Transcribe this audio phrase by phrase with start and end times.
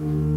[0.00, 0.27] Mm-hmm.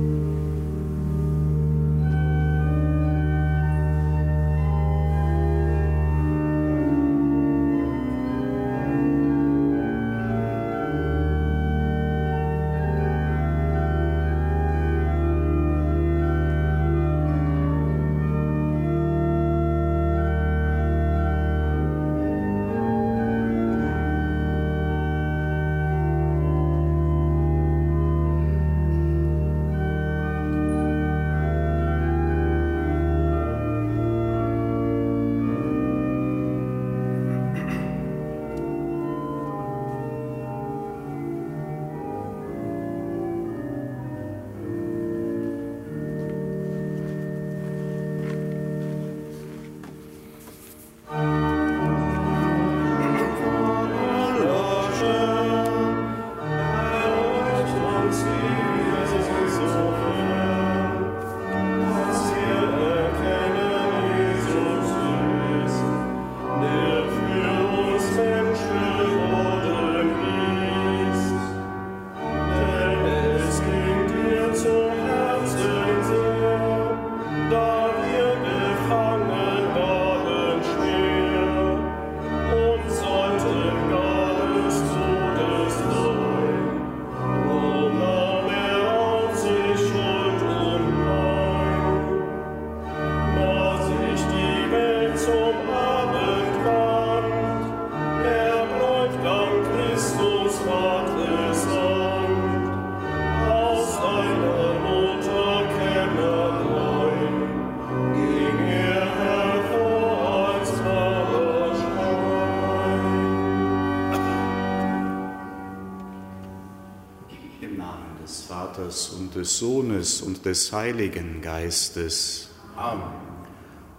[119.51, 122.49] Des Sohnes und des Heiligen Geistes.
[122.77, 123.03] Amen.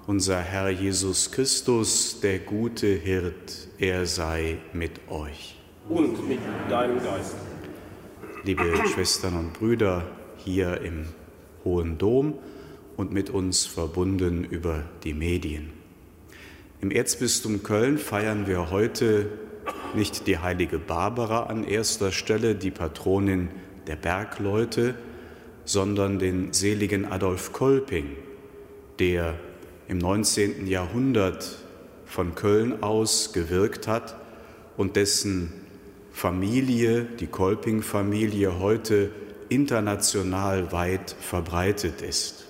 [0.07, 5.59] Unser Herr Jesus Christus, der gute Hirt, er sei mit euch.
[5.91, 6.39] Und mit
[6.71, 7.37] deinem Geist.
[8.45, 10.07] Liebe Schwestern und Brüder
[10.39, 11.05] hier im
[11.65, 12.39] Hohen Dom
[12.97, 15.71] und mit uns verbunden über die Medien.
[16.81, 19.29] Im Erzbistum Köln feiern wir heute
[19.95, 23.51] nicht die heilige Barbara an erster Stelle, die Patronin
[23.87, 24.95] der Bergleute,
[25.65, 28.17] sondern den seligen Adolf Kolping,
[28.99, 29.35] der
[29.89, 30.67] im 19.
[30.67, 31.59] Jahrhundert
[32.07, 34.17] von Köln aus gewirkt hat
[34.77, 35.53] und dessen
[36.13, 39.11] Familie, die Kolping-Familie, heute
[39.49, 42.47] international weit verbreitet ist.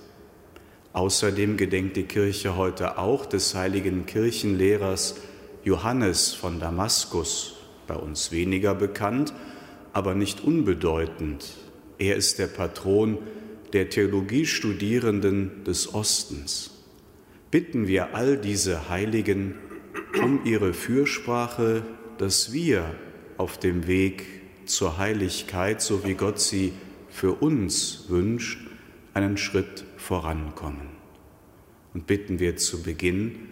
[0.93, 5.17] Außerdem gedenkt die Kirche heute auch des heiligen Kirchenlehrers
[5.65, 7.55] Johannes von Damaskus,
[7.87, 9.33] bei uns weniger bekannt,
[9.93, 11.47] aber nicht unbedeutend,
[11.99, 13.19] er ist der Patron
[13.73, 16.71] der Theologiestudierenden des Ostens.
[17.51, 19.55] Bitten wir all diese Heiligen
[20.23, 21.85] um ihre Fürsprache,
[22.19, 22.95] dass wir
[23.37, 24.25] auf dem Weg
[24.65, 26.73] zur Heiligkeit, so wie Gott sie
[27.11, 28.59] für uns wünscht,
[29.15, 30.89] einen Schritt vorankommen.
[31.95, 33.49] Und bitten wir zu Beginn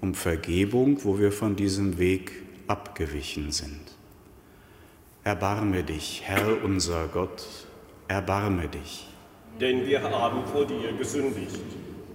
[0.00, 2.32] um Vergebung, wo wir von diesem Weg
[2.66, 3.80] abgewichen sind.
[5.24, 7.46] Erbarme dich, Herr unser Gott,
[8.10, 9.06] erbarme dich.
[9.60, 11.60] Denn wir haben vor dir gesündigt.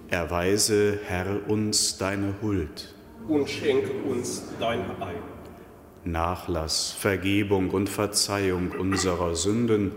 [0.09, 2.93] Erweise, Herr, uns deine Huld.
[3.27, 5.21] Und schenke uns dein Heil.
[6.03, 9.93] Nachlass, Vergebung und Verzeihung unserer Sünden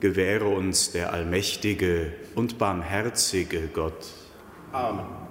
[0.00, 4.04] gewähre uns der allmächtige und barmherzige Gott.
[4.72, 5.25] Amen.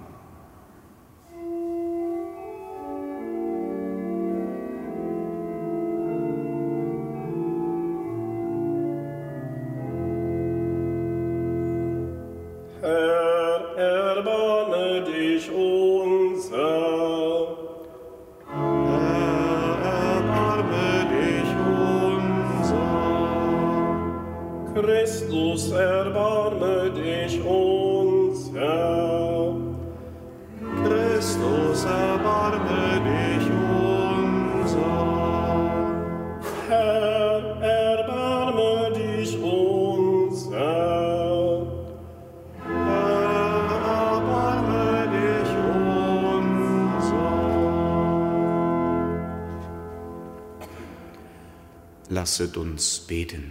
[52.38, 53.44] Lasset uns beten.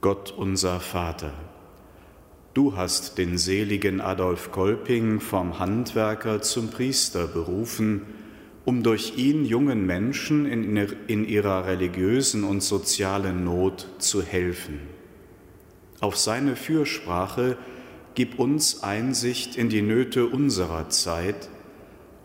[0.00, 1.32] Gott unser Vater,
[2.54, 8.06] du hast den seligen Adolf Kolping vom Handwerker zum Priester berufen
[8.64, 14.80] um durch ihn jungen Menschen in ihrer religiösen und sozialen Not zu helfen.
[16.00, 17.56] Auf seine Fürsprache
[18.14, 21.48] gib uns Einsicht in die Nöte unserer Zeit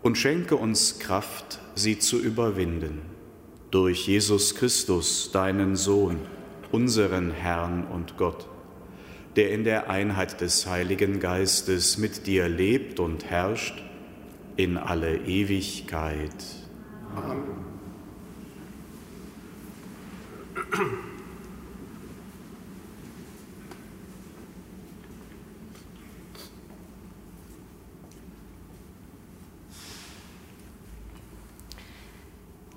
[0.04, 3.00] und schenke uns Kraft, sie zu überwinden.
[3.70, 6.20] Durch Jesus Christus, deinen Sohn,
[6.70, 8.46] unseren Herrn und Gott,
[9.34, 13.82] der in der Einheit des Heiligen Geistes mit dir lebt und herrscht
[14.56, 16.36] in alle Ewigkeit.
[17.16, 17.64] Amen.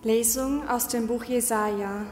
[0.04, 2.06] Lesung aus dem Buch Jesaja.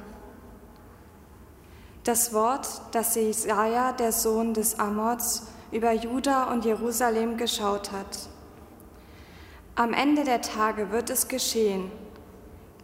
[2.04, 8.28] Das Wort, das Jesaja, der Sohn des Amots, über Juda und Jerusalem geschaut hat.
[9.76, 11.92] Am Ende der Tage wird es geschehen.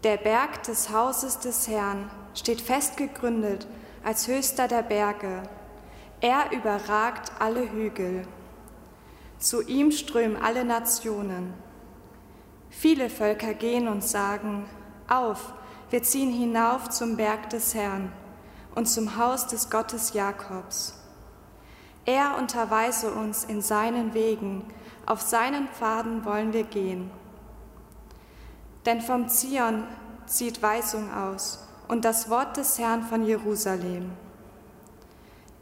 [0.03, 3.65] Der Berg des Hauses des Herrn steht fest gegründet
[4.03, 5.41] als höchster der Berge.
[6.21, 8.27] Er überragt alle Hügel.
[9.39, 11.55] Zu ihm strömen alle Nationen.
[12.69, 14.67] Viele Völker gehen und sagen,
[15.11, 15.53] auf,
[15.89, 18.11] wir ziehen hinauf zum Berg des Herrn
[18.75, 20.93] und zum Haus des Gottes Jakobs.
[22.05, 24.63] Er unterweise uns in seinen Wegen,
[25.05, 27.11] auf seinen Pfaden wollen wir gehen.
[28.85, 29.83] Denn vom Zion
[30.25, 34.11] zieht Weisung aus und das Wort des Herrn von Jerusalem.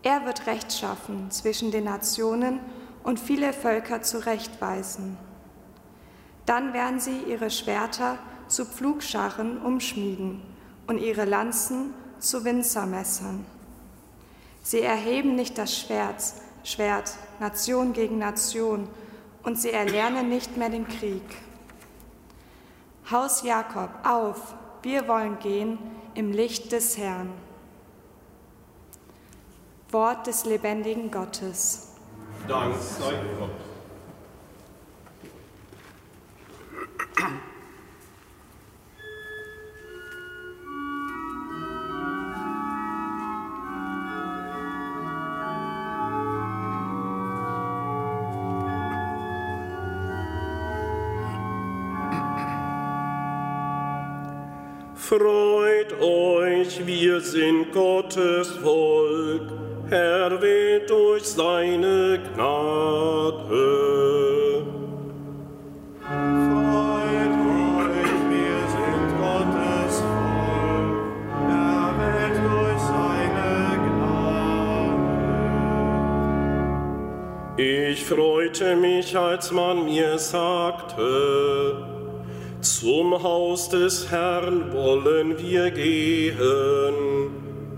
[0.04, 2.60] Er wird Recht schaffen zwischen den Nationen
[3.04, 5.18] und viele Völker zurechtweisen.
[6.46, 8.18] Dann werden sie ihre Schwerter
[8.50, 10.42] zu Pflugscharren umschmieden
[10.88, 13.46] und ihre Lanzen zu Winzermessern.
[14.64, 16.22] Sie erheben nicht das Schwert,
[16.64, 18.88] Schwert, Nation gegen Nation,
[19.44, 21.24] und sie erlernen nicht mehr den Krieg.
[23.10, 24.54] Haus Jakob, auf,
[24.84, 25.80] wir wollen gehen
[26.14, 27.32] im Licht des Herrn.
[29.92, 31.94] Wort des lebendigen Gottes.
[32.48, 33.50] Dank sei Gott.
[55.10, 59.42] Freut euch, wir sind Gottes Volk,
[59.90, 63.48] Herr wird durch seine Gnade.
[66.00, 70.94] Freut euch, wir sind Gottes Volk,
[71.48, 73.50] Herr wird durch seine
[77.56, 77.90] Gnade.
[77.90, 81.99] Ich freute mich, als man mir sagte,
[82.62, 86.34] zum Haus des Herrn wollen wir gehen.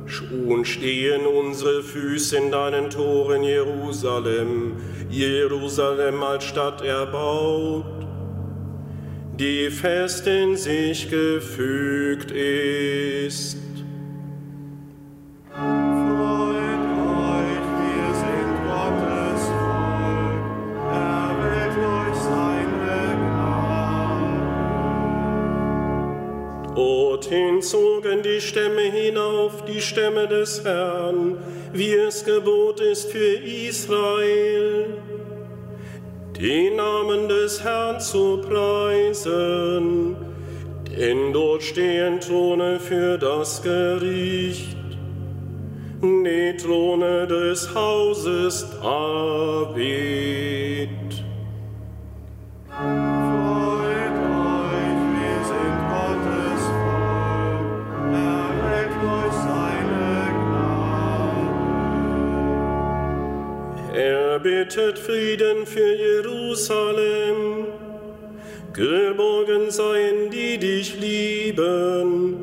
[0.05, 4.77] Schon stehen unsere Füße in deinen Toren, Jerusalem,
[5.09, 7.85] Jerusalem als Stadt erbaut,
[9.39, 13.57] die fest in sich gefügt ist.
[27.61, 31.37] Zogen die Stämme hinauf, die Stämme des Herrn,
[31.73, 34.97] wie es Gebot ist für Israel,
[36.39, 40.15] den Namen des Herrn zu preisen,
[40.89, 44.77] denn dort stehen Throne für das Gericht,
[46.01, 50.89] die Throne des Hauses David.
[64.41, 67.65] Bittet Frieden für Jerusalem.
[68.73, 72.37] Geborgen seien die dich lieben,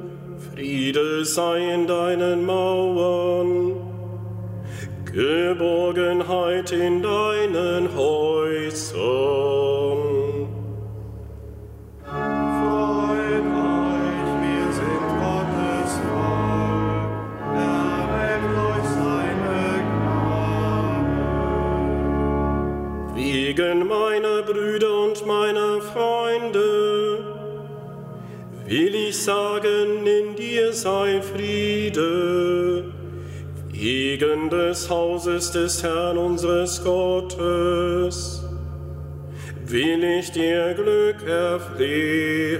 [0.55, 3.77] Friede sei in deinen Mauern,
[5.07, 9.58] Geborgenheit in deinen Häusern.
[29.25, 32.85] Sagen, in dir sei Friede,
[33.71, 38.43] wegen des Hauses des Herrn unseres Gottes,
[39.67, 42.59] will ich dir Glück erflehen.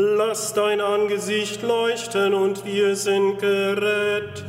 [0.00, 4.46] Lass dein Angesicht leuchten und wir sind gerettet.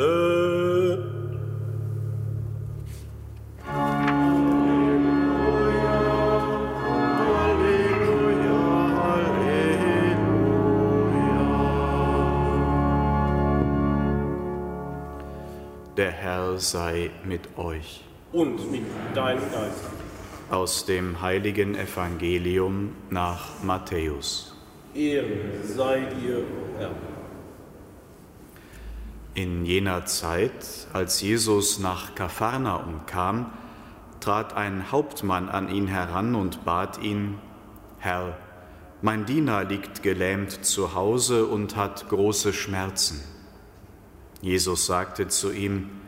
[16.60, 18.04] Herr sei mit euch.
[18.34, 18.84] Und mit
[19.16, 19.86] deinem Geist.
[20.50, 24.54] Aus dem heiligen Evangelium nach Matthäus.
[24.94, 26.44] Ehre sei dir,
[26.78, 26.92] Herr.
[29.36, 33.54] In jener Zeit, als Jesus nach Kapharnaum kam,
[34.20, 37.38] trat ein Hauptmann an ihn heran und bat ihn,
[38.00, 38.38] Herr,
[39.02, 43.24] mein Diener liegt gelähmt zu Hause und hat große Schmerzen.
[44.42, 45.99] Jesus sagte zu ihm,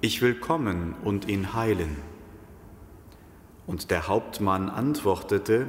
[0.00, 1.96] ich will kommen und ihn heilen.
[3.66, 5.68] Und der Hauptmann antwortete,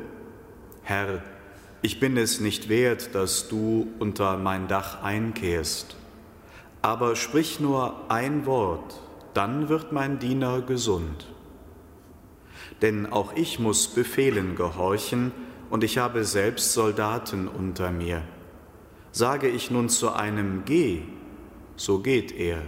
[0.84, 1.24] Herr,
[1.82, 5.96] ich bin es nicht wert, dass du unter mein Dach einkehrst,
[6.82, 9.02] aber sprich nur ein Wort,
[9.34, 11.28] dann wird mein Diener gesund.
[12.82, 15.32] Denn auch ich muss Befehlen gehorchen,
[15.70, 18.24] und ich habe selbst Soldaten unter mir.
[19.12, 21.02] Sage ich nun zu einem Geh,
[21.76, 22.62] so geht er,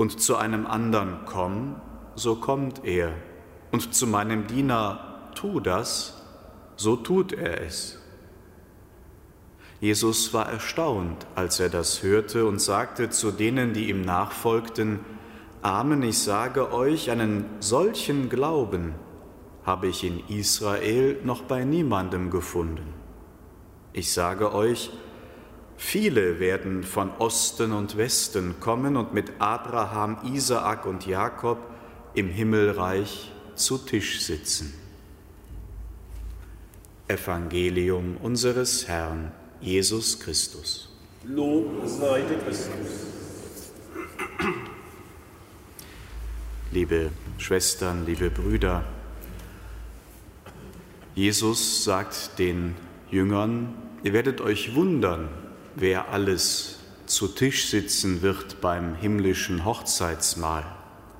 [0.00, 1.76] und zu einem anderen Komm,
[2.14, 3.12] so kommt er,
[3.70, 6.24] und zu meinem Diener Tu das,
[6.76, 7.98] so tut er es.
[9.78, 15.00] Jesus war erstaunt, als er das hörte und sagte zu denen, die ihm nachfolgten,
[15.60, 18.94] Amen, ich sage euch, einen solchen Glauben
[19.66, 22.94] habe ich in Israel noch bei niemandem gefunden.
[23.92, 24.90] Ich sage euch,
[25.80, 31.58] viele werden von Osten und Westen kommen und mit Abraham, Isaak und Jakob
[32.14, 34.74] im Himmelreich zu Tisch sitzen.
[37.08, 40.90] Evangelium unseres Herrn Jesus Christus.
[41.24, 43.08] Lob sei dir Christus.
[46.70, 48.84] Liebe Schwestern, liebe Brüder,
[51.14, 52.76] Jesus sagt den
[53.10, 55.28] Jüngern, ihr werdet euch wundern,
[55.76, 60.64] wer alles zu Tisch sitzen wird beim himmlischen Hochzeitsmahl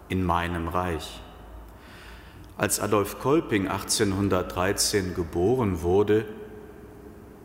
[0.09, 1.21] in meinem Reich.
[2.57, 6.27] Als Adolf Kolping 1813 geboren wurde,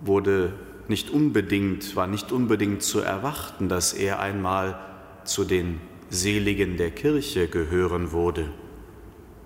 [0.01, 0.53] wurde
[0.87, 4.79] nicht unbedingt, war nicht unbedingt zu erwarten, dass er einmal
[5.23, 8.49] zu den Seligen der Kirche gehören würde.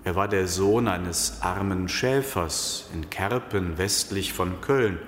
[0.04, 4.98] Er war der Sohn eines armen Schäfers in Kerpen westlich von Köln.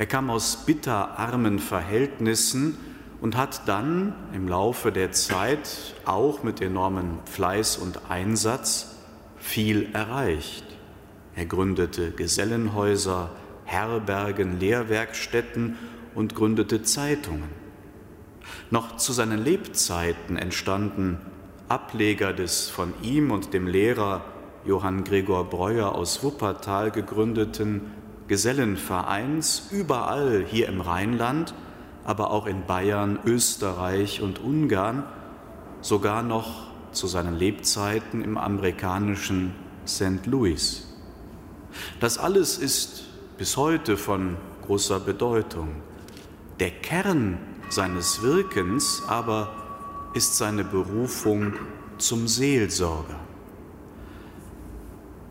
[0.00, 2.78] Er kam aus bitterarmen Verhältnissen
[3.20, 8.96] und hat dann im Laufe der Zeit auch mit enormem Fleiß und Einsatz
[9.36, 10.64] viel erreicht.
[11.36, 13.28] Er gründete Gesellenhäuser,
[13.66, 15.76] Herbergen, Lehrwerkstätten
[16.14, 17.50] und gründete Zeitungen.
[18.70, 21.18] Noch zu seinen Lebzeiten entstanden
[21.68, 24.24] Ableger des von ihm und dem Lehrer
[24.64, 27.99] Johann Gregor Breuer aus Wuppertal gegründeten
[28.30, 31.52] Gesellenvereins überall hier im Rheinland,
[32.04, 35.02] aber auch in Bayern, Österreich und Ungarn,
[35.80, 39.52] sogar noch zu seinen Lebzeiten im amerikanischen
[39.84, 40.26] St.
[40.26, 40.86] Louis.
[41.98, 43.02] Das alles ist
[43.36, 45.82] bis heute von großer Bedeutung.
[46.60, 47.36] Der Kern
[47.68, 49.50] seines Wirkens aber
[50.14, 51.54] ist seine Berufung
[51.98, 53.19] zum Seelsorger.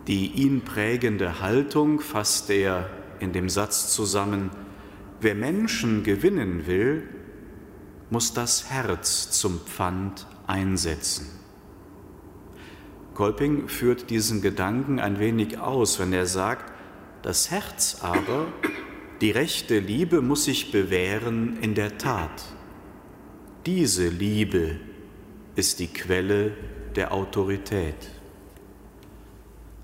[0.09, 2.89] Die ihn prägende Haltung fasst er
[3.19, 4.49] in dem Satz zusammen,
[5.21, 7.07] wer Menschen gewinnen will,
[8.09, 11.27] muss das Herz zum Pfand einsetzen.
[13.13, 16.73] Kolping führt diesen Gedanken ein wenig aus, wenn er sagt,
[17.21, 18.47] das Herz aber
[19.21, 22.45] Die rechte Liebe muss sich bewähren in der Tat.
[23.67, 24.79] Diese Liebe
[25.55, 26.53] ist die Quelle
[26.95, 28.18] der Autorität.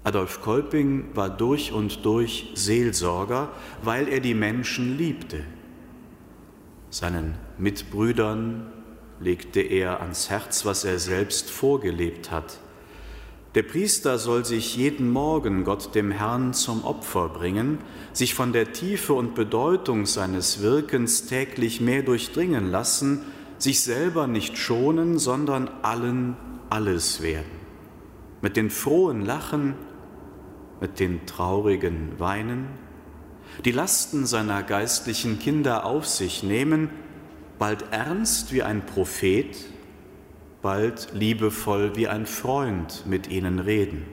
[0.06, 3.50] Adolf Kolping war durch und durch Seelsorger,
[3.82, 5.44] weil er die Menschen liebte.
[6.92, 8.72] Seinen Mitbrüdern
[9.20, 12.60] legte er ans Herz, was er selbst vorgelebt hat.
[13.56, 17.80] Der Priester soll sich jeden Morgen Gott dem Herrn zum Opfer bringen,
[18.14, 23.24] sich von der Tiefe und Bedeutung seines Wirkens täglich mehr durchdringen lassen,
[23.58, 26.38] sich selber nicht schonen, sondern allen
[26.70, 27.50] alles werden.
[28.42, 29.74] Mit den frohen Lachen,
[30.82, 32.68] mit den traurigen Weinen,
[33.64, 36.90] die Lasten seiner geistlichen Kinder auf sich nehmen,
[37.58, 39.56] bald ernst wie ein Prophet,
[40.62, 44.06] bald liebevoll wie ein Freund mit ihnen reden,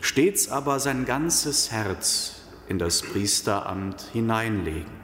[0.00, 5.02] stets aber sein ganzes Herz in das Priesteramt hineinlegen.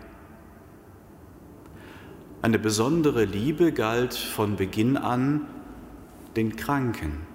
[2.40, 5.48] Eine besondere Liebe galt von Beginn an
[6.36, 7.26] den Kranken.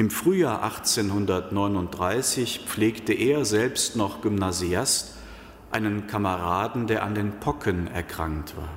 [0.00, 5.14] Im Frühjahr 1839 pflegte er selbst noch Gymnasiast
[5.70, 8.70] einen Kameraden, der an den Pocken erkrankt war.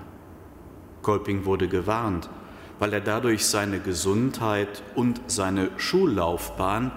[1.02, 2.30] Kolping wurde gewarnt,
[2.78, 6.92] weil er dadurch seine Gesundheit und seine Schullaufbahn,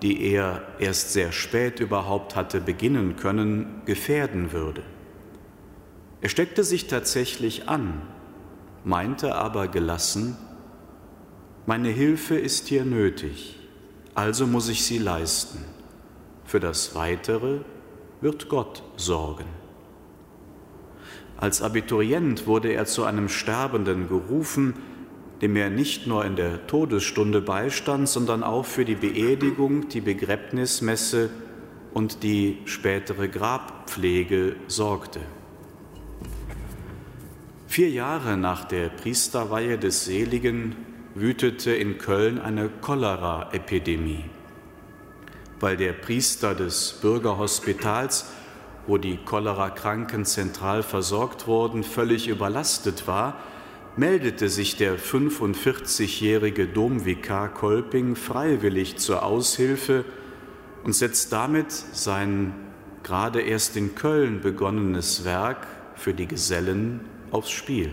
[0.00, 4.84] die er erst sehr spät überhaupt hatte beginnen können, gefährden würde.
[6.20, 8.00] Er steckte sich tatsächlich an,
[8.84, 10.36] meinte aber gelassen,
[11.66, 13.58] meine Hilfe ist hier nötig,
[14.14, 15.64] also muss ich sie leisten.
[16.44, 17.60] Für das Weitere
[18.20, 19.46] wird Gott sorgen.
[21.36, 24.74] Als Abiturient wurde er zu einem Sterbenden gerufen,
[25.40, 31.30] dem er nicht nur in der Todesstunde beistand, sondern auch für die Beerdigung, die Begräbnismesse
[31.92, 35.20] und die spätere Grabpflege sorgte.
[37.66, 40.76] Vier Jahre nach der Priesterweihe des Seligen
[41.14, 44.24] wütete in Köln eine Cholera-Epidemie.
[45.60, 48.30] Weil der Priester des Bürgerhospitals,
[48.86, 53.36] wo die Cholera-Kranken zentral versorgt wurden, völlig überlastet war,
[53.96, 60.04] meldete sich der 45-jährige Domvikar Kolping freiwillig zur Aushilfe
[60.82, 62.54] und setzt damit sein
[63.02, 67.92] gerade erst in Köln begonnenes Werk für die Gesellen aufs Spiel.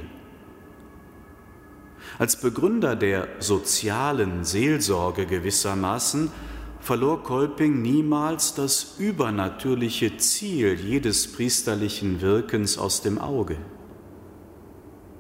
[2.17, 6.31] Als Begründer der sozialen Seelsorge gewissermaßen
[6.79, 13.57] verlor Kolping niemals das übernatürliche Ziel jedes priesterlichen Wirkens aus dem Auge.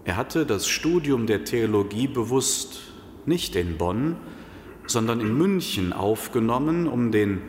[0.05, 2.79] Er hatte das Studium der Theologie bewusst
[3.25, 4.15] nicht in Bonn,
[4.87, 7.41] sondern in München aufgenommen, um den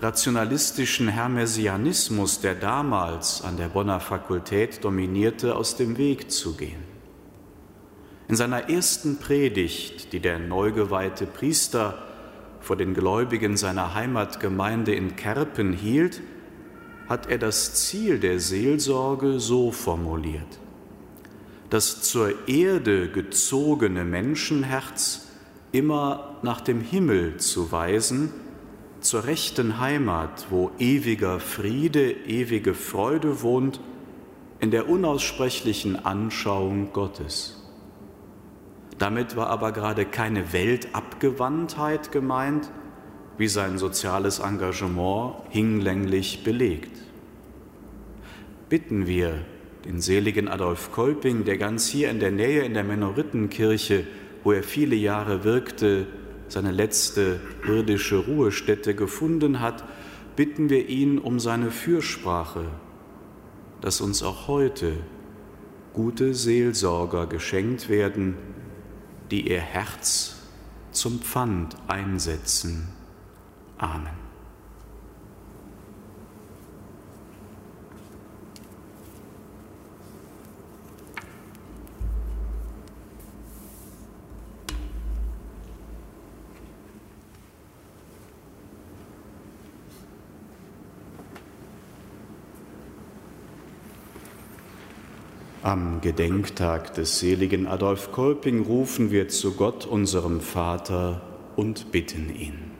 [0.00, 6.85] rationalistischen Hermesianismus, der damals an der Bonner Fakultät dominierte, aus dem Weg zu gehen.
[8.28, 12.02] In seiner ersten Predigt, die der neugeweihte Priester
[12.60, 16.20] vor den Gläubigen seiner Heimatgemeinde in Kerpen hielt,
[17.08, 20.58] hat er das Ziel der Seelsorge so formuliert
[21.70, 25.26] das zur Erde gezogene Menschenherz
[25.72, 28.32] immer nach dem Himmel zu weisen,
[29.00, 33.80] zur rechten Heimat, wo ewiger Friede, ewige Freude wohnt,
[34.58, 37.65] in der unaussprechlichen Anschauung Gottes.
[38.98, 42.70] Damit war aber gerade keine Weltabgewandtheit gemeint,
[43.38, 46.96] wie sein soziales Engagement hinlänglich belegt.
[48.68, 49.34] Bitten wir
[49.84, 54.04] den seligen Adolf Kolping, der ganz hier in der Nähe in der Menoritenkirche,
[54.42, 56.06] wo er viele Jahre wirkte,
[56.48, 59.84] seine letzte irdische Ruhestätte gefunden hat,
[60.34, 62.66] bitten wir ihn um seine Fürsprache,
[63.80, 64.92] dass uns auch heute
[65.92, 68.36] gute Seelsorger geschenkt werden,
[69.30, 70.36] die ihr Herz
[70.92, 72.88] zum Pfand einsetzen.
[73.78, 74.25] Amen.
[95.66, 101.22] Am Gedenktag des seligen Adolf Kolping rufen wir zu Gott, unserem Vater,
[101.56, 102.70] und bitten ihn.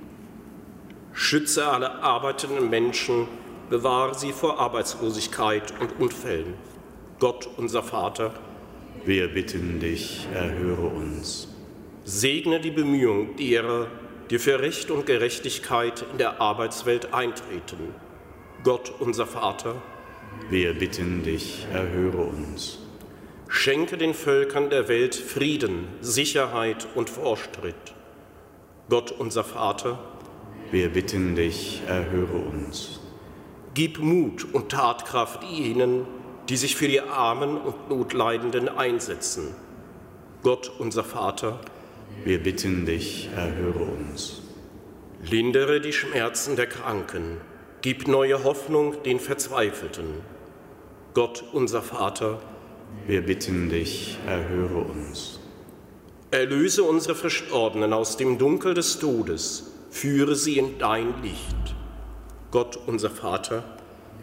[1.12, 3.26] Schütze alle arbeitenden Menschen,
[3.70, 6.54] bewahre sie vor Arbeitslosigkeit und Unfällen.
[7.18, 8.32] Gott, unser Vater,
[9.04, 11.48] wir bitten dich, erhöre uns.
[12.04, 13.88] Segne die Bemühungen derer,
[14.30, 17.92] die für Recht und Gerechtigkeit in der Arbeitswelt eintreten.
[18.62, 19.74] Gott, unser Vater,
[20.48, 22.78] Wir bitten dich, erhöre uns.
[23.48, 27.94] Schenke den Völkern der Welt Frieden, Sicherheit und Fortschritt.
[28.88, 29.98] Gott unser Vater,
[30.70, 33.00] Wir bitten dich, erhöre uns.
[33.74, 36.06] gib Mut und Tatkraft jenen,
[36.48, 39.54] die sich für die Armen und Notleidenden einsetzen.
[40.42, 41.60] Gott unser Vater,
[42.24, 44.42] Wir bitten dich, erhöre uns.
[45.28, 47.38] lindere die Schmerzen der Kranken,
[47.86, 50.06] gib neue Hoffnung den Verzweifelten.
[51.14, 52.40] Gott unser Vater,
[53.06, 55.38] Wir bitten dich, erhöre uns.
[56.32, 61.76] Erlöse unsere Verstorbenen aus dem Dunkel des Todes, führe sie in dein Licht.
[62.50, 63.62] Gott unser Vater,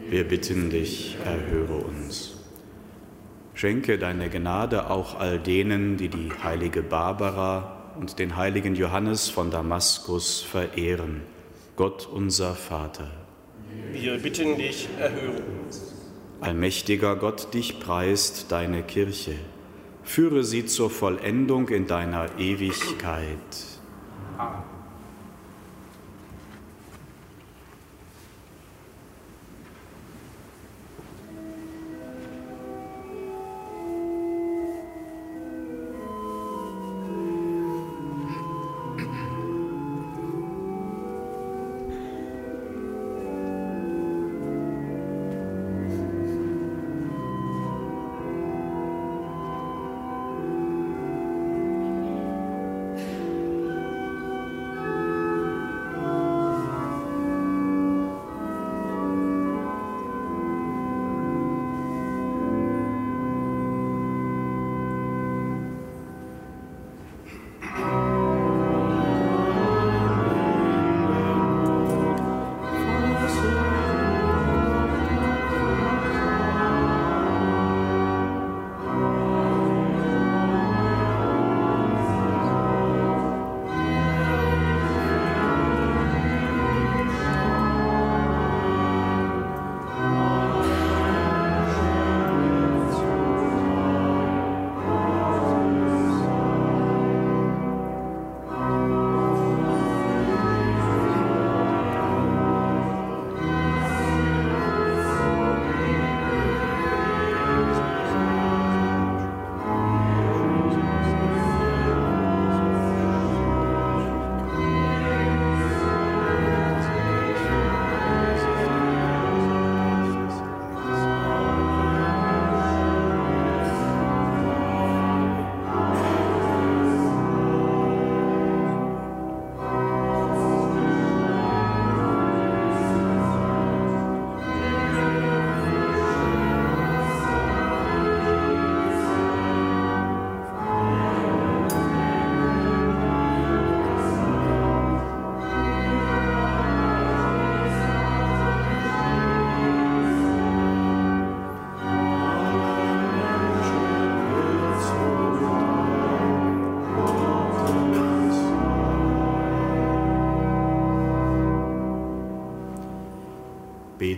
[0.10, 2.36] Wir bitten dich, erhöre uns.
[3.54, 9.52] Schenke deine Gnade auch all denen, die die heilige Barbara und den heiligen Johannes von
[9.52, 11.22] Damaskus verehren.
[11.78, 13.23] Gott unser Vater.
[13.92, 15.94] Wir bitten dich, erhöre uns.
[16.42, 19.36] Allmächtiger Gott, dich preist deine Kirche.
[20.04, 23.38] Führe sie zur Vollendung in deiner Ewigkeit.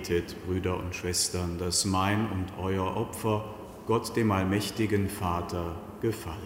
[0.05, 3.43] Betet, Brüder und Schwestern, dass mein und euer Opfer
[3.87, 6.37] Gott dem allmächtigen Vater gefallen.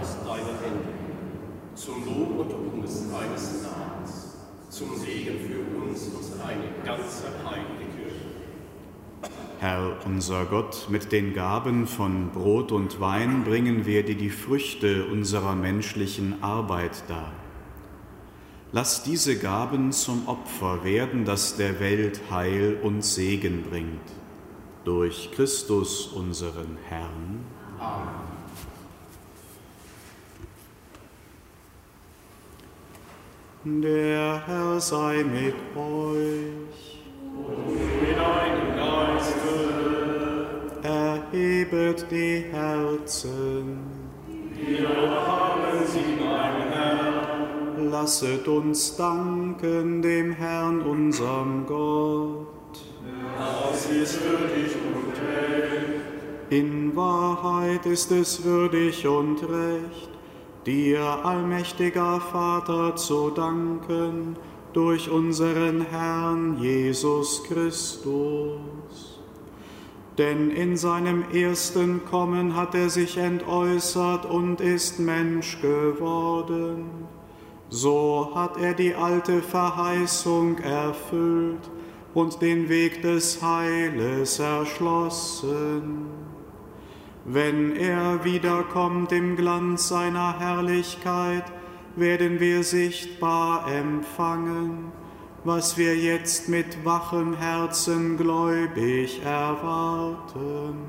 [0.00, 4.38] aus deinen Händen, zum Lob und Ruhm deines Namens,
[4.70, 9.30] zum Segen für uns und deine ganze heilige Kirche.
[9.60, 15.06] Herr unser Gott, mit den Gaben von Brot und Wein bringen wir dir die Früchte
[15.06, 17.32] unserer menschlichen Arbeit dar.
[18.70, 23.98] Lass diese Gaben zum Opfer werden, das der Welt Heil und Segen bringt.
[24.84, 27.46] Durch Christus unseren Herrn.
[33.64, 36.98] Der Herr sei mit euch.
[38.00, 39.38] Mit deinem Geiste,
[40.82, 43.78] Erhebet die Herzen.
[45.28, 45.87] haben sie, mein
[47.90, 52.46] Lasset uns danken dem Herrn, unserem Gott.
[53.38, 56.50] das ist würdig und recht.
[56.50, 60.10] In Wahrheit ist es würdig und recht,
[60.66, 64.36] dir, allmächtiger Vater, zu danken
[64.72, 69.18] durch unseren Herrn Jesus Christus.
[70.18, 77.08] Denn in seinem ersten Kommen hat er sich entäußert und ist Mensch geworden.
[77.70, 81.70] So hat er die alte Verheißung erfüllt
[82.14, 86.06] und den Weg des Heiles erschlossen.
[87.26, 91.44] Wenn er wiederkommt im Glanz seiner Herrlichkeit,
[91.94, 94.90] werden wir sichtbar empfangen,
[95.44, 100.86] was wir jetzt mit wachem Herzen gläubig erwarten.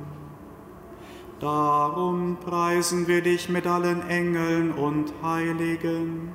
[1.42, 6.32] Darum preisen wir dich mit allen Engeln und Heiligen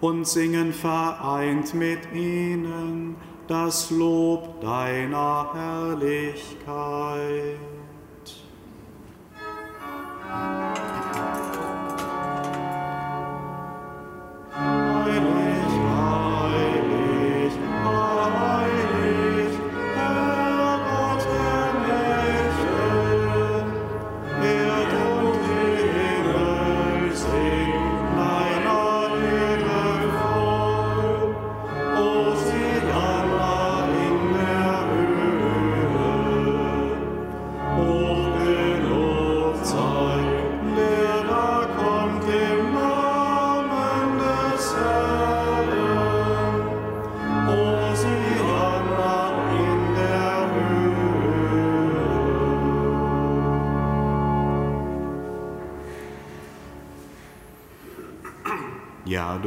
[0.00, 7.58] und singen vereint mit ihnen das Lob deiner Herrlichkeit.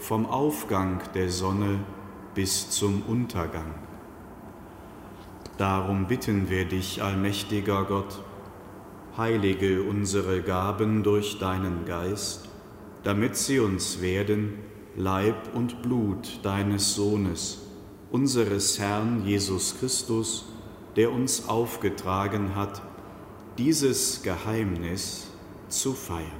[0.00, 1.80] vom Aufgang der Sonne
[2.34, 3.74] bis zum Untergang.
[5.58, 8.22] Darum bitten wir dich, allmächtiger Gott,
[9.16, 12.48] heilige unsere Gaben durch deinen Geist,
[13.02, 14.54] damit sie uns werden
[14.96, 17.58] Leib und Blut deines Sohnes,
[18.10, 20.46] unseres Herrn Jesus Christus,
[20.96, 22.82] der uns aufgetragen hat,
[23.58, 25.30] dieses Geheimnis
[25.68, 26.39] zu feiern.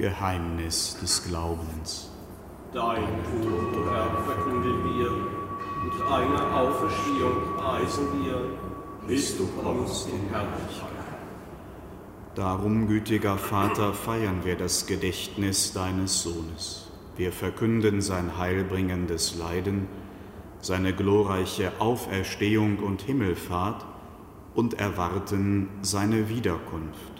[0.00, 2.10] Geheimnis des Glaubens.
[2.72, 8.58] Dein Tod, o Herr, verkünden wir, und deine Auferstehung preisen wir,
[9.06, 10.88] bis du kommst in Herrlichkeit.
[12.34, 16.90] Darum, gütiger Vater, feiern wir das Gedächtnis deines Sohnes.
[17.18, 19.86] Wir verkünden sein heilbringendes Leiden,
[20.62, 23.84] seine glorreiche Auferstehung und Himmelfahrt
[24.54, 27.19] und erwarten seine Wiederkunft.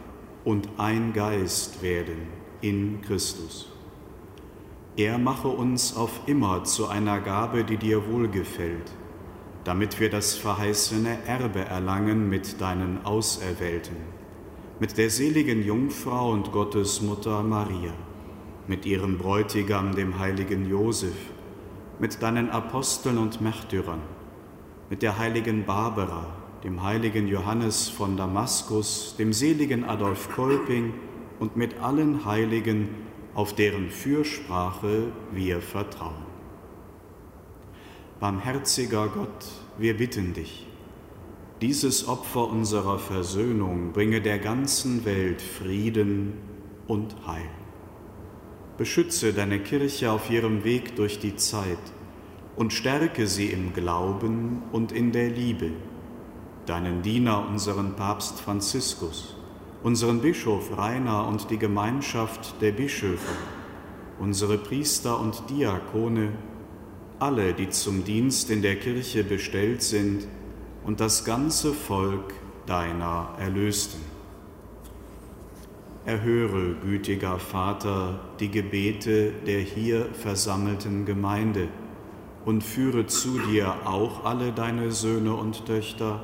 [0.43, 2.27] und ein Geist werden
[2.61, 3.69] in Christus.
[4.97, 8.91] Er mache uns auf immer zu einer Gabe, die dir wohlgefällt,
[9.63, 13.95] damit wir das verheißene Erbe erlangen mit deinen Auserwählten,
[14.79, 17.93] mit der seligen Jungfrau und Gottesmutter Maria,
[18.67, 21.15] mit ihrem Bräutigam, dem heiligen Josef,
[21.99, 24.01] mit deinen Aposteln und Märtyrern,
[24.89, 30.93] mit der heiligen Barbara, dem heiligen Johannes von Damaskus, dem seligen Adolf Kolping
[31.39, 32.89] und mit allen Heiligen,
[33.33, 36.25] auf deren Fürsprache wir vertrauen.
[38.19, 39.47] Barmherziger Gott,
[39.79, 40.67] wir bitten dich,
[41.61, 46.33] dieses Opfer unserer Versöhnung bringe der ganzen Welt Frieden
[46.87, 47.49] und Heil.
[48.77, 51.77] Beschütze deine Kirche auf ihrem Weg durch die Zeit
[52.55, 55.71] und stärke sie im Glauben und in der Liebe
[56.65, 59.35] deinen Diener, unseren Papst Franziskus,
[59.83, 63.33] unseren Bischof Rainer und die Gemeinschaft der Bischöfe,
[64.19, 66.33] unsere Priester und Diakone,
[67.19, 70.27] alle, die zum Dienst in der Kirche bestellt sind,
[70.83, 72.33] und das ganze Volk
[72.65, 74.01] deiner Erlösten.
[76.05, 81.67] Erhöre, gütiger Vater, die Gebete der hier versammelten Gemeinde
[82.43, 86.23] und führe zu dir auch alle deine Söhne und Töchter,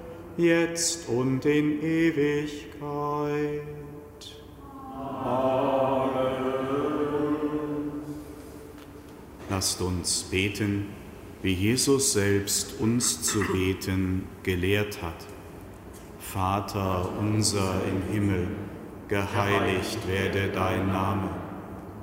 [0.37, 3.61] jetzt und in Ewigkeit.
[5.23, 6.11] Amen.
[9.49, 10.87] Lasst uns beten,
[11.41, 15.25] wie Jesus selbst uns zu beten gelehrt hat.
[16.19, 18.47] Vater unser im Himmel,
[19.07, 21.29] geheiligt werde dein Name,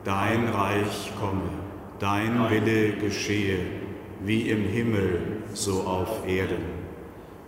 [0.04, 1.48] dein Reich komme,
[1.98, 3.60] dein Wille geschehe,
[4.22, 6.77] wie im Himmel, so auf Erden.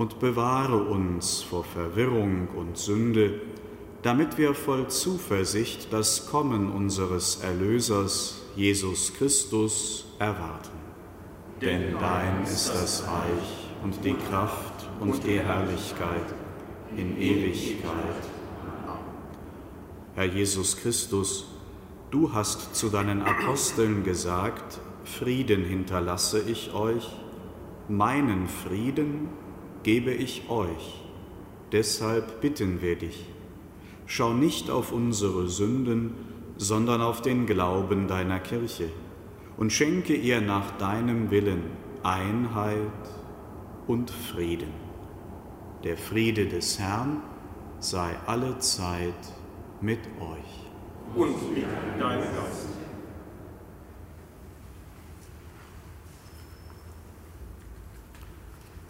[0.00, 3.38] und bewahre uns vor Verwirrung und Sünde,
[4.00, 10.78] damit wir voll Zuversicht das Kommen unseres Erlösers, Jesus Christus, erwarten.
[11.60, 16.34] Denn dein ist das Reich und die Kraft und die Herrlichkeit
[16.96, 18.22] in Ewigkeit.
[20.14, 21.44] Herr Jesus Christus,
[22.10, 27.06] du hast zu deinen Aposteln gesagt, Frieden hinterlasse ich euch,
[27.90, 29.28] meinen Frieden
[29.82, 31.00] gebe ich euch.
[31.72, 33.26] Deshalb bitten wir dich,
[34.06, 36.14] schau nicht auf unsere Sünden,
[36.56, 38.90] sondern auf den Glauben deiner Kirche
[39.56, 41.62] und schenke ihr nach deinem Willen
[42.02, 42.76] Einheit
[43.86, 44.72] und Frieden.
[45.84, 47.22] Der Friede des Herrn
[47.78, 49.14] sei alle Zeit
[49.80, 51.16] mit euch.
[51.16, 51.64] Und mit
[51.98, 52.79] deinem Geist.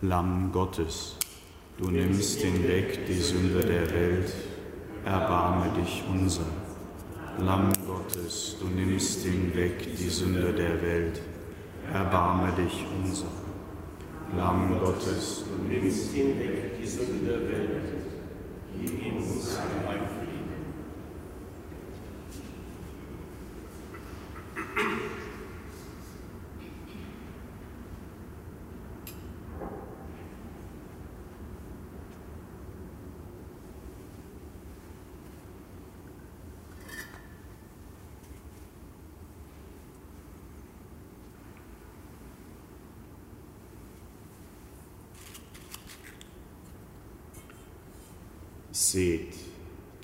[0.03, 1.17] Lamm Gottes,
[1.77, 4.33] du nimmst hinweg die Sünde der Welt,
[5.05, 6.47] erbarme dich unser.
[7.39, 11.21] Lamm Gottes, du nimmst hinweg die Sünde der Welt,
[11.93, 13.27] erbarme dich unser.
[14.35, 17.93] Lamm Gottes, du nimmst hinweg die Sünde der Welt,
[18.81, 20.30] gib uns ein Seht,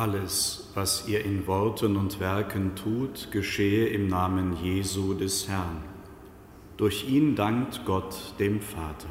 [0.00, 5.84] Alles, was ihr in Worten und Werken tut, geschehe im Namen Jesu des Herrn.
[6.78, 9.10] Durch ihn dankt Gott dem Vater.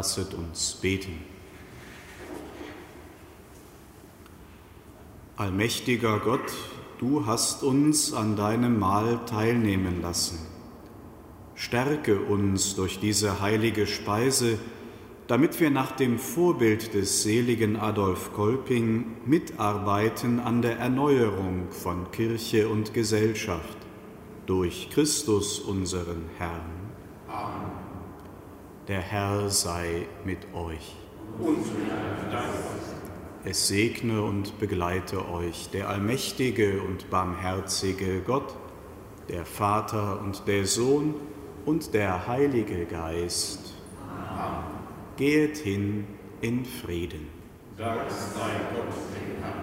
[0.00, 1.12] Lasset uns beten.
[5.36, 6.50] Allmächtiger Gott,
[6.98, 10.38] du hast uns an deinem Mahl teilnehmen lassen.
[11.54, 14.58] Stärke uns durch diese heilige Speise,
[15.26, 22.70] damit wir nach dem Vorbild des seligen Adolf Kolping mitarbeiten an der Erneuerung von Kirche
[22.70, 23.76] und Gesellschaft
[24.46, 26.79] durch Christus unseren Herrn.
[28.90, 30.96] Der Herr sei mit euch.
[33.44, 38.52] Es segne und begleite euch der allmächtige und barmherzige Gott,
[39.28, 41.14] der Vater und der Sohn
[41.66, 43.74] und der Heilige Geist.
[44.28, 44.64] Amen.
[45.16, 46.08] Gehet hin
[46.40, 47.28] in Frieden.
[47.76, 49.59] Dank sei Gott.